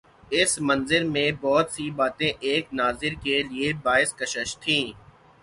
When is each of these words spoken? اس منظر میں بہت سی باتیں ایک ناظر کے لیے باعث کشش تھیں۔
اس 0.31 0.51
منظر 0.61 1.03
میں 1.05 1.31
بہت 1.41 1.67
سی 1.71 1.89
باتیں 1.91 2.31
ایک 2.39 2.73
ناظر 2.73 3.13
کے 3.23 3.41
لیے 3.43 3.71
باعث 3.83 4.13
کشش 4.15 4.57
تھیں۔ 4.57 4.85